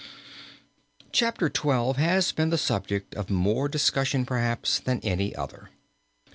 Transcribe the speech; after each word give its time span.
Chapter 1.11 1.47
XII. 1.55 1.93
has 2.01 2.31
been 2.31 2.49
the 2.49 2.57
subject 2.57 3.13
of 3.13 3.29
more 3.29 3.69
discussion 3.69 4.25
perhaps 4.25 4.79
than 4.79 4.99
any 5.01 5.35
other. 5.35 5.69